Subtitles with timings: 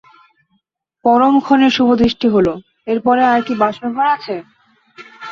[1.05, 2.47] পরম ক্ষণে শুভদৃষ্টি হল,
[2.87, 4.35] এর পরে আর কি বাসরঘর আছে।